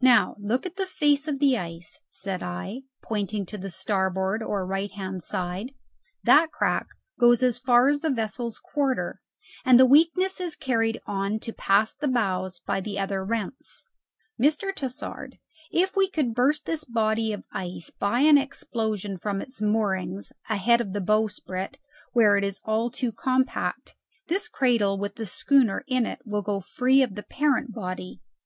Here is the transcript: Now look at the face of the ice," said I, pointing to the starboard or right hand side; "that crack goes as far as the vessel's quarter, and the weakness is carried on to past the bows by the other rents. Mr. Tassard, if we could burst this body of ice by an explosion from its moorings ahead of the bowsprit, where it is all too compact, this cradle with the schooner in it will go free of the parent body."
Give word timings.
Now 0.00 0.36
look 0.38 0.64
at 0.64 0.76
the 0.76 0.86
face 0.86 1.28
of 1.28 1.38
the 1.38 1.58
ice," 1.58 2.00
said 2.08 2.42
I, 2.42 2.84
pointing 3.02 3.44
to 3.44 3.58
the 3.58 3.68
starboard 3.68 4.42
or 4.42 4.64
right 4.66 4.90
hand 4.90 5.22
side; 5.22 5.72
"that 6.24 6.50
crack 6.50 6.86
goes 7.20 7.42
as 7.42 7.58
far 7.58 7.88
as 7.90 8.00
the 8.00 8.08
vessel's 8.08 8.58
quarter, 8.58 9.18
and 9.66 9.78
the 9.78 9.84
weakness 9.84 10.40
is 10.40 10.56
carried 10.56 10.98
on 11.04 11.38
to 11.40 11.52
past 11.52 12.00
the 12.00 12.08
bows 12.08 12.58
by 12.60 12.80
the 12.80 12.98
other 12.98 13.22
rents. 13.22 13.84
Mr. 14.40 14.74
Tassard, 14.74 15.36
if 15.70 15.94
we 15.94 16.08
could 16.08 16.32
burst 16.34 16.64
this 16.64 16.84
body 16.84 17.34
of 17.34 17.44
ice 17.52 17.90
by 17.90 18.20
an 18.20 18.38
explosion 18.38 19.18
from 19.18 19.42
its 19.42 19.60
moorings 19.60 20.32
ahead 20.48 20.80
of 20.80 20.94
the 20.94 21.02
bowsprit, 21.02 21.76
where 22.14 22.38
it 22.38 22.44
is 22.44 22.62
all 22.64 22.88
too 22.90 23.12
compact, 23.12 23.94
this 24.28 24.48
cradle 24.48 24.96
with 24.96 25.16
the 25.16 25.26
schooner 25.26 25.84
in 25.86 26.06
it 26.06 26.20
will 26.24 26.40
go 26.40 26.60
free 26.60 27.02
of 27.02 27.14
the 27.14 27.22
parent 27.24 27.74
body." 27.74 28.22